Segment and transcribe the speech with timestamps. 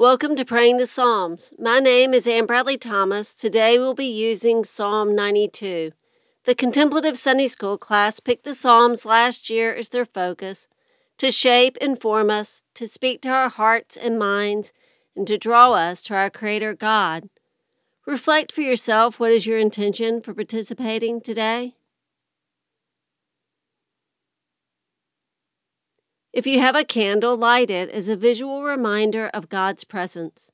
[0.00, 1.52] Welcome to Praying the Psalms.
[1.58, 3.34] My name is Ann Bradley Thomas.
[3.34, 5.92] Today we'll be using Psalm 92.
[6.44, 10.70] The Contemplative Sunday School class picked the Psalms last year as their focus
[11.18, 14.72] to shape and form us, to speak to our hearts and minds,
[15.14, 17.28] and to draw us to our Creator God.
[18.06, 21.74] Reflect for yourself what is your intention for participating today?
[26.32, 30.52] If you have a candle, light it as a visual reminder of God's presence.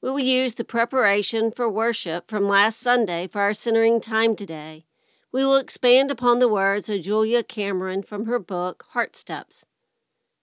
[0.00, 4.86] We will use the preparation for worship from last Sunday for our centering time today.
[5.30, 9.66] We will expand upon the words of Julia Cameron from her book, Heart Steps.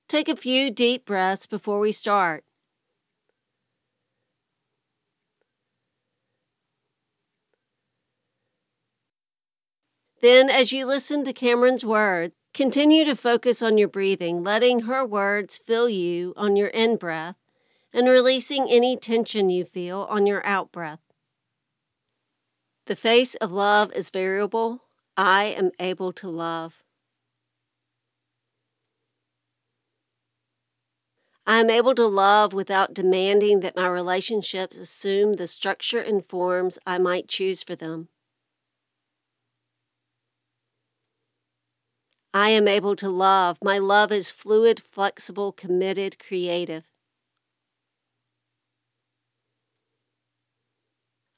[0.08, 2.44] Take a few deep breaths before we start.
[10.22, 15.06] Then, as you listen to Cameron's words, Continue to focus on your breathing, letting her
[15.06, 17.36] words fill you on your in breath
[17.92, 21.02] and releasing any tension you feel on your out breath.
[22.86, 24.84] The face of love is variable.
[25.18, 26.82] I am able to love.
[31.46, 36.80] I am able to love without demanding that my relationships assume the structure and forms
[36.88, 38.08] I might choose for them.
[42.36, 43.60] I am able to love.
[43.64, 46.84] My love is fluid, flexible, committed, creative.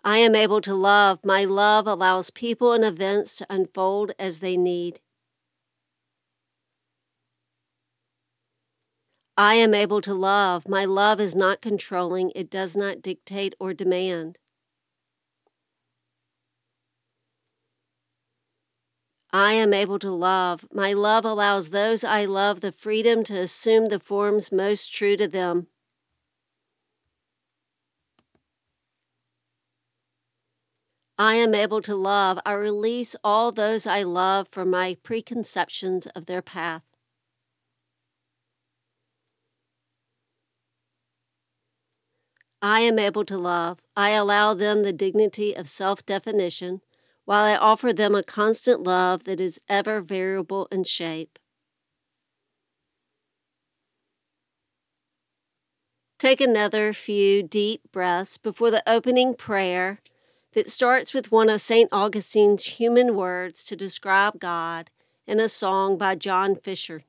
[0.04, 1.20] I am able to love.
[1.24, 5.00] My love allows people and events to unfold as they need.
[9.38, 10.68] I am able to love.
[10.68, 14.40] My love is not controlling, it does not dictate or demand.
[19.40, 20.66] I am able to love.
[20.74, 25.28] My love allows those I love the freedom to assume the forms most true to
[25.28, 25.68] them.
[31.20, 32.40] I am able to love.
[32.48, 36.82] I release all those I love from my preconceptions of their path.
[42.60, 43.82] I am able to love.
[43.96, 46.82] I allow them the dignity of self definition
[47.28, 51.38] while I offer them a constant love that is ever variable in shape.
[56.18, 60.00] Take another few deep breaths before the opening prayer
[60.54, 61.92] that starts with one of St.
[61.92, 64.90] Augustine's human words to describe God
[65.28, 67.04] in a song by John Fisher.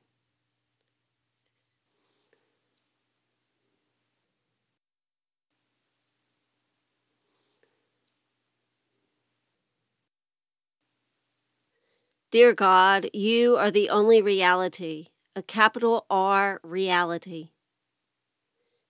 [12.31, 17.49] Dear God, you are the only reality, a capital R reality.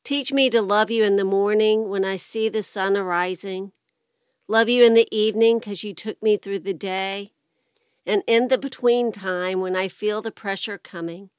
[0.04, 3.72] Teach me to love you in the morning when I see the sun arising,
[4.50, 7.32] love you in the evening because you took me through the day,
[8.06, 11.30] and in the between time when I feel the pressure coming.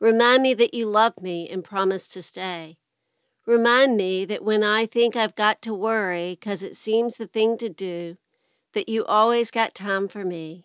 [0.00, 2.78] Remind me that you love me and promise to stay.
[3.44, 7.58] Remind me that when I think I've got to worry because it seems the thing
[7.58, 8.16] to do,
[8.72, 10.64] that you always got time for me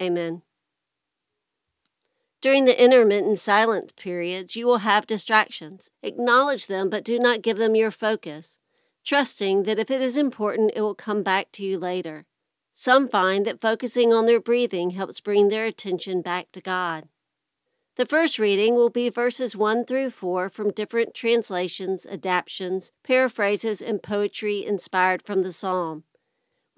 [0.00, 0.42] Amen.
[2.40, 5.90] During the intermittent silence periods, you will have distractions.
[6.02, 8.60] Acknowledge them, but do not give them your focus,
[9.04, 12.26] trusting that if it is important, it will come back to you later.
[12.72, 17.08] Some find that focusing on their breathing helps bring their attention back to God.
[17.96, 24.00] The first reading will be verses 1 through 4 from different translations, adaptations, paraphrases, and
[24.00, 26.04] poetry inspired from the psalm.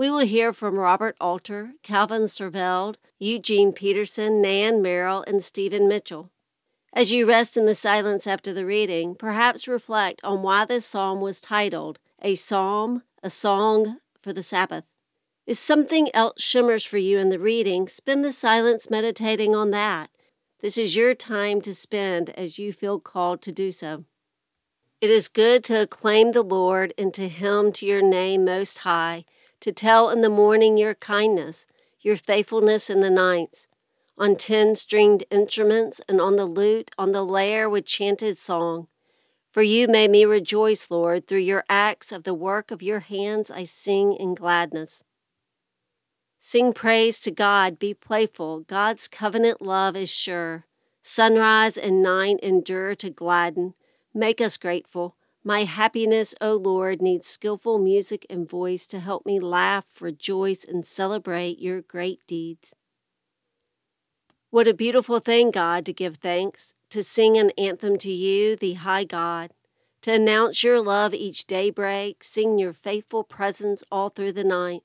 [0.01, 6.31] We will hear from Robert Alter, Calvin Seerveld, Eugene Peterson, Nan Merrill, and Stephen Mitchell.
[6.95, 11.21] As you rest in the silence after the reading, perhaps reflect on why this psalm
[11.21, 14.85] was titled A Psalm, a Song for the Sabbath.
[15.47, 20.09] If something else shimmers for you in the reading, spend the silence meditating on that.
[20.61, 24.07] This is your time to spend as you feel called to do so.
[25.03, 29.27] It is good to acclaim the Lord and to hymn to your name most high
[29.61, 31.67] to tell in the morning your kindness,
[32.01, 33.69] your faithfulness in the nights,
[34.17, 38.89] on ten stringed instruments and on the lute, on the lyre with chanted song.
[39.51, 43.51] For you made me rejoice, Lord, through your acts of the work of your hands
[43.51, 45.03] I sing in gladness.
[46.39, 50.67] Sing praise to God, be playful, God's covenant love is sure.
[51.03, 53.75] Sunrise and night endure to gladden,
[54.15, 55.17] make us grateful.
[55.43, 60.87] My happiness, O Lord, needs skillful music and voice to help me laugh, rejoice, and
[60.87, 62.75] celebrate your great deeds.
[64.51, 68.75] What a beautiful thing, God, to give thanks, to sing an anthem to you, the
[68.75, 69.53] high God,
[70.03, 74.83] to announce your love each daybreak, sing your faithful presence all through the night,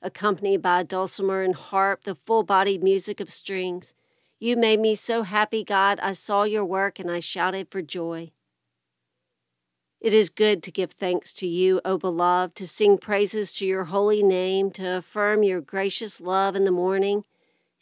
[0.00, 3.94] accompanied by dulcimer and harp, the full bodied music of strings.
[4.38, 8.30] You made me so happy, God, I saw your work and I shouted for joy.
[10.00, 13.84] It is good to give thanks to you, O beloved, to sing praises to your
[13.84, 17.24] holy name, to affirm your gracious love in the morning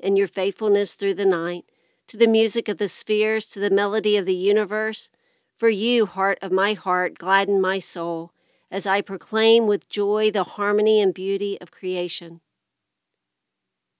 [0.00, 1.66] and your faithfulness through the night,
[2.06, 5.10] to the music of the spheres, to the melody of the universe.
[5.58, 8.32] For you, heart of my heart, gladden my soul,
[8.70, 12.40] as I proclaim with joy the harmony and beauty of creation.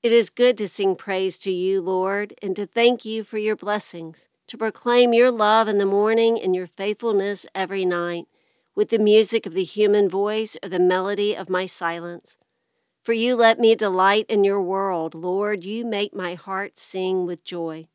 [0.02, 3.56] It is good to sing praise to you, Lord, and to thank you for your
[3.56, 8.26] blessings, to proclaim your love in the morning and your faithfulness every night,
[8.74, 12.38] with the music of the human voice or the melody of my silence.
[13.02, 17.44] For you let me delight in your world, Lord, you make my heart sing with
[17.44, 17.88] joy.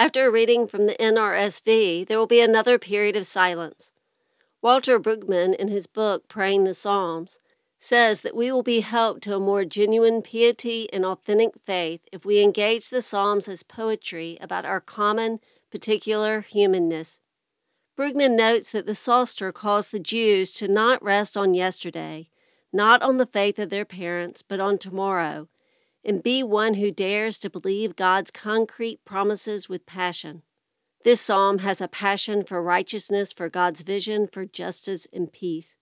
[0.00, 3.90] After a reading from the NRSV, there will be another period of silence.
[4.62, 7.40] Walter Brueggemann, in his book Praying the Psalms,
[7.80, 12.24] says that we will be helped to a more genuine piety and authentic faith if
[12.24, 17.20] we engage the Psalms as poetry about our common, particular humanness.
[17.96, 22.30] Brueggemann notes that the Psalter calls the Jews to not rest on yesterday,
[22.72, 25.48] not on the faith of their parents, but on tomorrow,
[26.08, 30.42] and be one who dares to believe God's concrete promises with passion.
[31.04, 35.76] This psalm has a passion for righteousness, for God's vision, for justice and peace.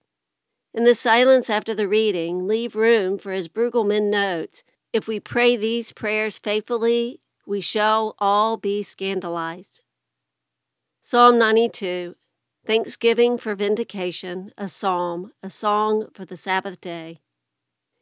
[0.75, 5.57] In the silence after the reading, leave room for, as Brueggemann notes, if we pray
[5.57, 9.81] these prayers faithfully, we shall all be scandalized.
[11.03, 12.17] Psalm 92
[12.67, 17.19] Thanksgiving for Vindication, a Psalm, a Song for the Sabbath Day.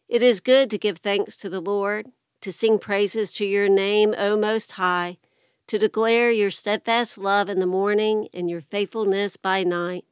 [0.08, 2.08] It is good to give thanks to the Lord,
[2.42, 5.16] to sing praises to your name, O Most High,
[5.66, 10.04] to declare your steadfast love in the morning and your faithfulness by night,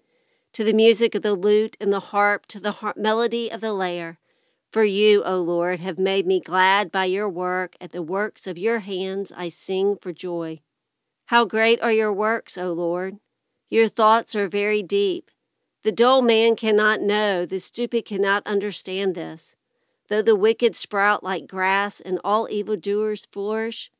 [0.54, 4.18] to the music of the lute and the harp, to the melody of the lyre.
[4.70, 7.76] For you, O Lord, have made me glad by your work.
[7.78, 10.60] At the works of your hands I sing for joy.
[11.26, 13.18] How great are your works, O Lord!
[13.68, 15.30] Your thoughts are very deep.
[15.82, 19.56] The dull man cannot know, the stupid cannot understand this.
[20.12, 23.90] Though the wicked sprout like grass and all evildoers flourish,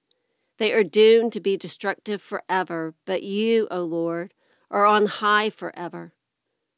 [0.58, 2.92] they are doomed to be destructive forever.
[3.06, 4.34] But you, O Lord,
[4.70, 6.12] are on high forever.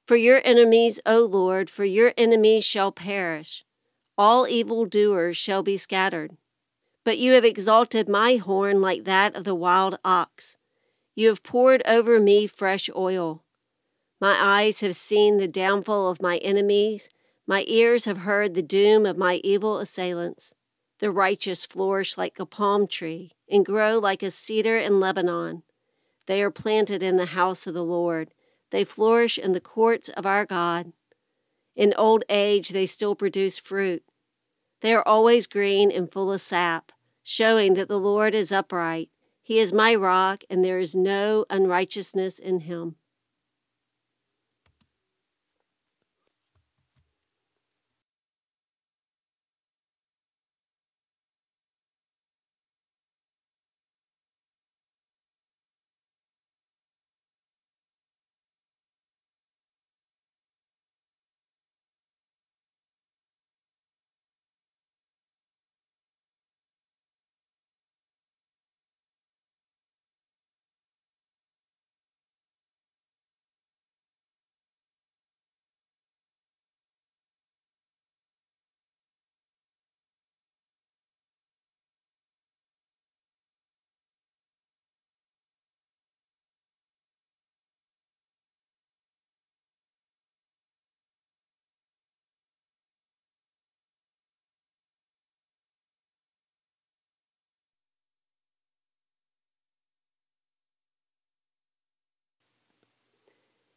[0.06, 3.64] For your enemies, O Lord, for your enemies shall perish.
[4.16, 6.37] All evildoers shall be scattered.
[7.02, 10.59] But you have exalted my horn like that of the wild ox.
[11.16, 13.42] You have poured over me fresh oil.
[14.20, 17.11] My eyes have seen the downfall of my enemies
[17.46, 20.54] my ears have heard the doom of my evil assailants.
[21.00, 25.62] The righteous flourish like a palm tree and grow like a cedar in Lebanon.
[26.26, 28.30] They are planted in the house of the Lord.
[28.70, 30.92] They flourish in the courts of our God.
[31.76, 34.04] In old age, they still produce fruit.
[34.80, 39.10] They are always green and full of sap, showing that the Lord is upright.
[39.42, 42.96] He is my rock, and there is no unrighteousness in him.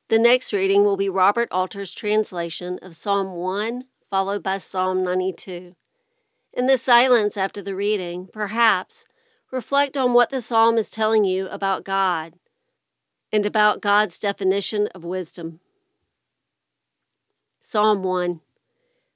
[0.09, 5.75] The next reading will be Robert Alter's translation of Psalm 1, followed by Psalm 92.
[6.53, 9.05] In the silence after the reading, perhaps,
[9.51, 12.35] reflect on what the psalm is telling you about God
[13.33, 15.59] and about God's definition of wisdom.
[17.61, 18.39] Psalm 1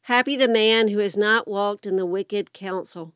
[0.02, 3.14] Happy the man who has not walked in the wicked counsel,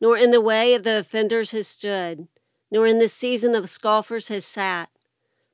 [0.00, 2.26] nor in the way of the offenders has stood,
[2.70, 4.88] nor in the season of scoffers has sat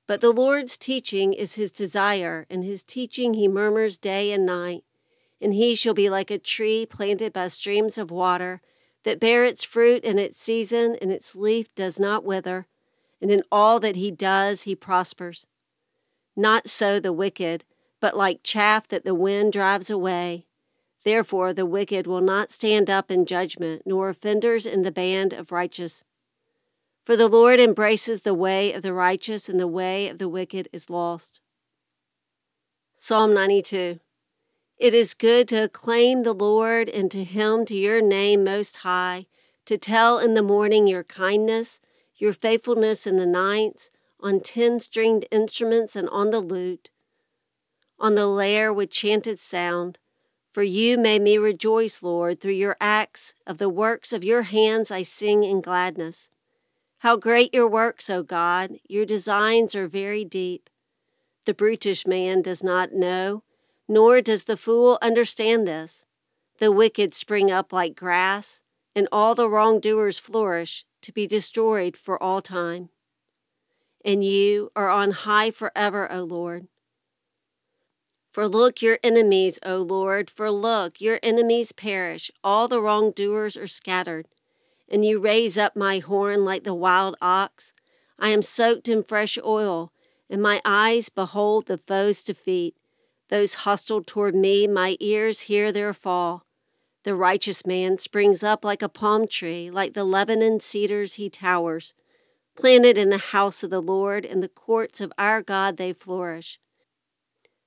[0.07, 4.85] but the Lord's teaching is his desire, and his teaching he murmurs day and night.
[5.41, 8.61] And he shall be like a tree planted by streams of water,
[9.05, 12.67] that bear its fruit in its season, and its leaf does not wither,
[13.21, 15.47] and in all that he does he prospers.
[16.37, 17.65] Not so the wicked,
[18.01, 20.47] but like chaff that the wind drives away.
[21.05, 25.53] Therefore the wicked will not stand up in judgment, nor offenders in the band of
[25.53, 26.05] righteous.
[27.05, 30.71] For the Lord embraces the way of the righteous, and the way of the wicked
[30.73, 31.43] is lost.
[32.95, 34.01] Psalm 92
[34.79, 39.27] It is good to acclaim the Lord, and to hymn to your name most high,
[39.67, 41.83] to tell in the morning your kindness,
[42.17, 46.91] your faithfulness in the nights, on ten stringed instruments and on the lute,
[47.99, 49.99] on the lyre with chanted sound.
[50.53, 54.91] For you made me rejoice, Lord, through your acts of the works of your hands
[54.91, 56.31] I sing in gladness.
[57.05, 58.79] How great your works, O God!
[58.89, 60.71] Your designs are very deep.
[61.45, 63.43] The brutish man does not know,
[63.87, 66.07] nor does the fool understand this.
[66.61, 68.63] The wicked spring up like grass,
[68.97, 72.89] and all the wrongdoers flourish, to be destroyed for all time.
[74.03, 76.69] And you are on high forever, O Lord.
[78.33, 83.67] For look, your enemies, O Lord, for look, your enemies perish, all the wrongdoers are
[83.67, 84.27] scattered
[84.95, 87.75] and you raise up my horn like the wild ox.
[88.17, 89.91] I am soaked in fresh oil,
[90.31, 92.77] and my eyes behold the foe's defeat.
[93.29, 96.47] Those hostile toward me, my ears hear their fall.
[97.03, 101.93] The righteous man springs up like a palm tree, like the Lebanon cedars he towers.
[102.55, 106.61] Planted in the house of the Lord, in the courts of our God they flourish.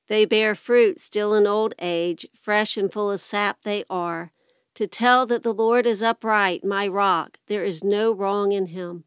[0.07, 4.31] They bear fruit still in old age, fresh and full of sap they are
[4.77, 9.05] to tell that the Lord is upright, my rock, there is no wrong in him.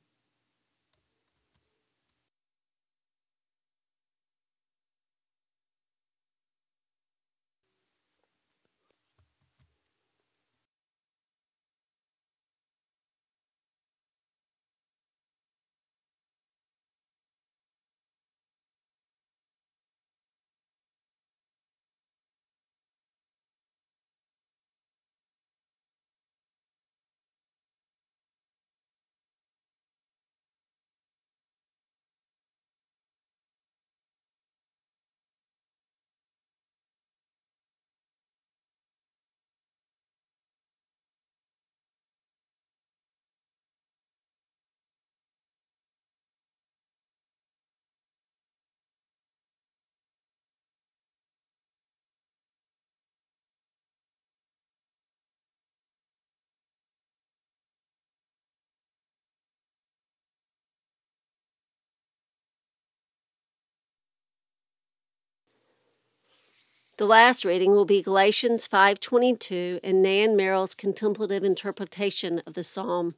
[67.00, 73.14] The last reading will be Galatians 5:22 and Nan Merrill's contemplative interpretation of the psalm.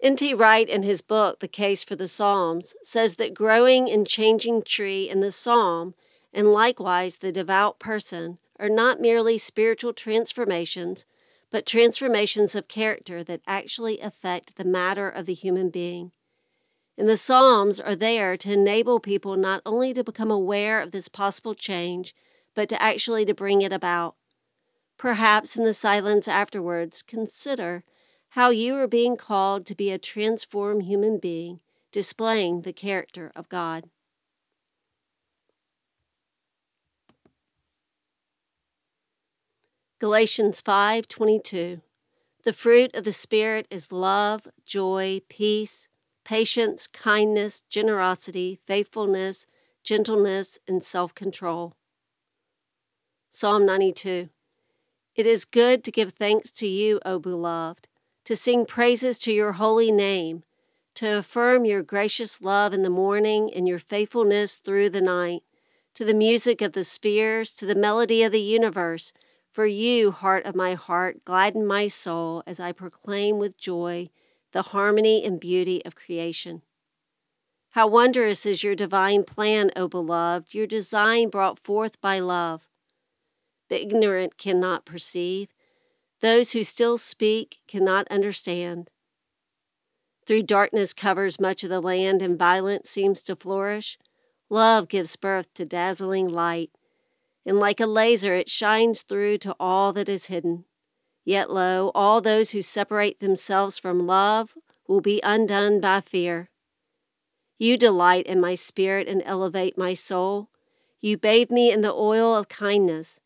[0.00, 0.34] N.T.
[0.34, 5.08] Wright, in his book The Case for the Psalms, says that growing and changing tree
[5.08, 5.94] in the psalm,
[6.32, 11.06] and likewise the devout person, are not merely spiritual transformations,
[11.48, 16.10] but transformations of character that actually affect the matter of the human being.
[16.98, 21.06] And the Psalms are there to enable people not only to become aware of this
[21.06, 22.16] possible change,
[22.54, 24.16] but to actually to bring it about.
[24.98, 27.84] Perhaps in the silence afterwards, consider
[28.30, 33.48] how you are being called to be a transformed human being, displaying the character of
[33.48, 33.90] God.
[39.98, 41.80] Galatians 5:22
[42.42, 45.88] The fruit of the spirit is love, joy, peace,
[46.24, 49.46] patience, kindness, generosity, faithfulness,
[49.84, 51.76] gentleness, and self-control.
[53.34, 54.28] Psalm 92
[55.16, 57.88] It is good to give thanks to you, O beloved,
[58.26, 60.44] to sing praises to your holy name,
[60.96, 65.42] to affirm your gracious love in the morning and your faithfulness through the night,
[65.94, 69.14] to the music of the spheres, to the melody of the universe.
[69.50, 74.10] For you, heart of my heart, gladden my soul as I proclaim with joy
[74.52, 76.60] the harmony and beauty of creation.
[77.70, 82.68] How wondrous is your divine plan, O beloved, your design brought forth by love.
[83.72, 85.48] The ignorant cannot perceive,
[86.20, 88.90] those who still speak cannot understand.
[90.26, 93.98] Through darkness covers much of the land and violence seems to flourish,
[94.50, 96.70] love gives birth to dazzling light,
[97.46, 100.66] and like a laser it shines through to all that is hidden.
[101.24, 104.52] Yet lo, all those who separate themselves from love
[104.86, 106.50] will be undone by fear.
[107.56, 110.50] You delight in my spirit and elevate my soul.
[111.00, 113.18] You bathe me in the oil of kindness.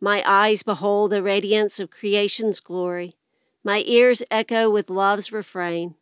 [0.00, 3.16] My eyes behold the radiance of creation's glory.
[3.64, 5.96] My ears echo with love's refrain.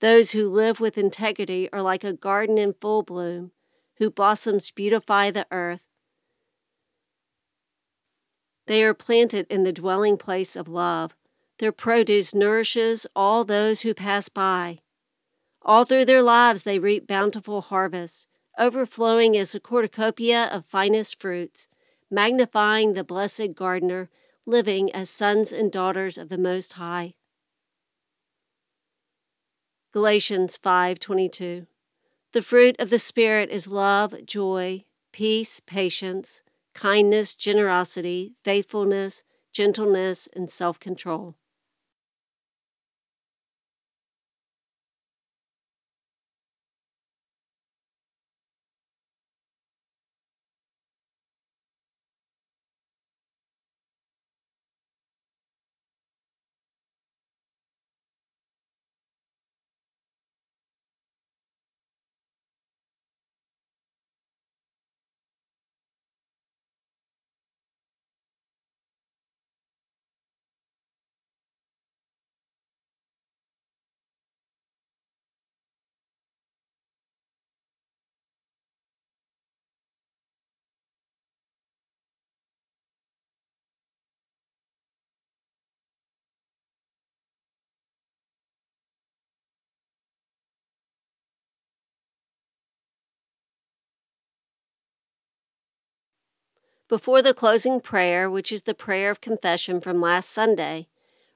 [0.00, 3.50] Those who live with integrity are like a garden in full bloom,
[3.96, 5.82] whose blossoms beautify the earth.
[8.66, 11.14] They are planted in the dwelling place of love.
[11.58, 14.78] Their produce nourishes all those who pass by.
[15.62, 18.26] All through their lives they reap bountiful harvests,
[18.58, 21.68] overflowing as a cornucopia of finest fruits,
[22.10, 24.08] magnifying the blessed gardener,
[24.46, 27.14] living as sons and daughters of the Most High.
[29.92, 31.66] Galatians 5:22
[32.32, 36.42] The fruit of the spirit is love, joy, peace, patience,
[36.74, 41.36] kindness, generosity, faithfulness, gentleness, and self-control.
[96.88, 100.88] Before the closing prayer, which is the prayer of confession from last Sunday,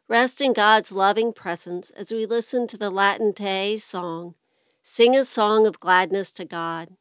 [0.08, 4.34] rest in God's loving presence as we listen to the Latin Taizé song,
[4.82, 6.96] Sing a Song of Gladness to God.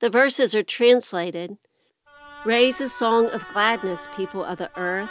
[0.00, 1.56] The verses are translated
[2.44, 5.10] Raise a song of gladness, people of the earth.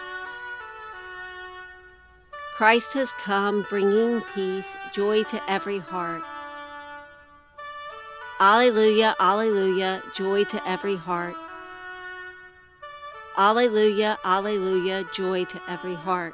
[2.55, 6.23] Christ has come, bringing peace, joy to every heart.
[8.39, 11.35] Alleluia, Alleluia, joy to every heart.
[13.37, 16.33] Alleluia, Alleluia, joy to every heart.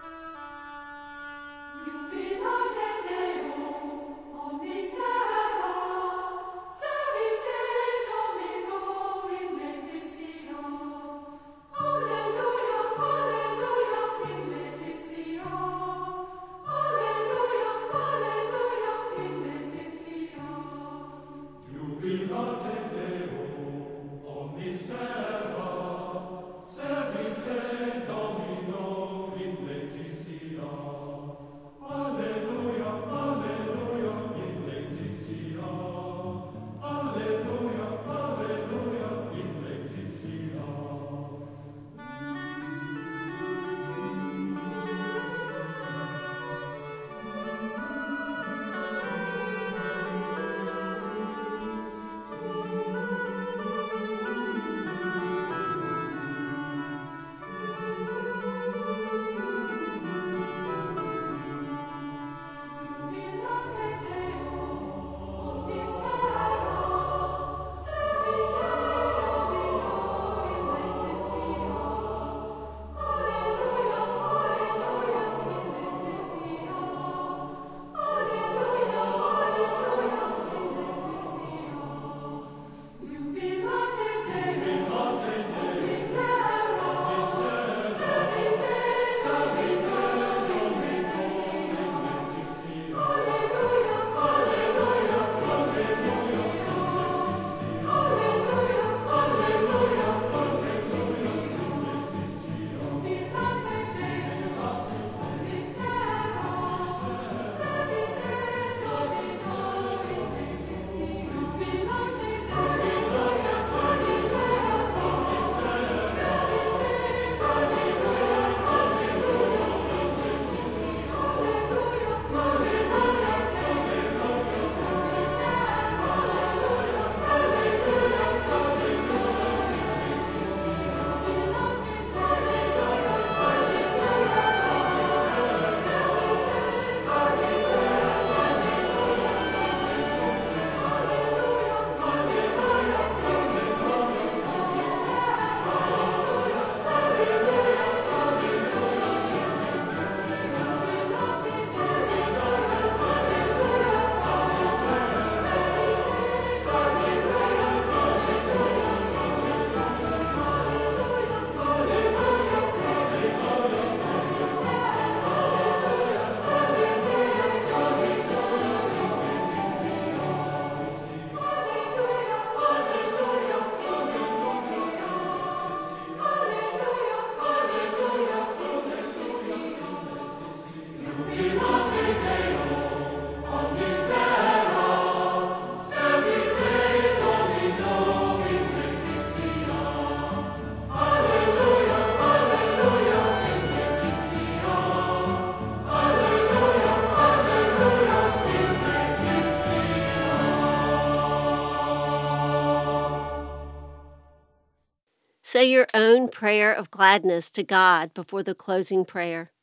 [205.63, 209.54] Say your own prayer of gladness to God before the closing prayer.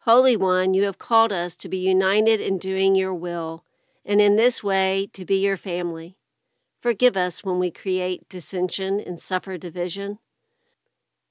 [0.00, 3.64] Holy One, you have called us to be united in doing your will,
[4.04, 6.18] and in this way to be your family.
[6.82, 10.18] Forgive us when we create dissension and suffer division.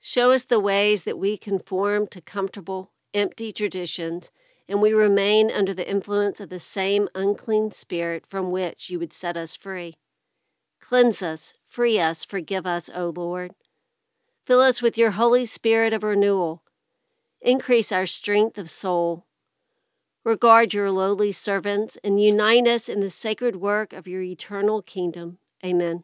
[0.05, 4.33] Show us the ways that we conform to comfortable, empty traditions,
[4.67, 9.13] and we remain under the influence of the same unclean spirit from which you would
[9.13, 9.93] set us free.
[10.81, 13.53] Cleanse us, free us, forgive us, O Lord.
[14.45, 16.63] Fill us with your Holy Spirit of renewal
[17.39, 19.25] Increase our strength of soul.
[20.25, 25.37] Regard your lowly servants and unite us in the sacred work of your eternal kingdom.
[25.63, 26.03] Amen.